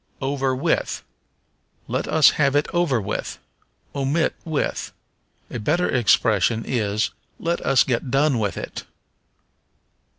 [0.19, 1.03] Over with.
[1.87, 3.37] "Let us have it over with."
[3.93, 4.91] Omit with.
[5.51, 8.85] A better expression is, Let us get done with it.